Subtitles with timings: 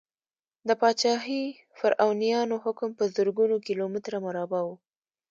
[0.67, 1.43] د پاچاهي
[1.79, 4.69] فرعونیانو حکم په زرګونو کیلو متره مربع و.